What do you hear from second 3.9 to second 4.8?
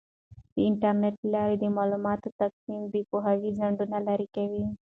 لرې کوي.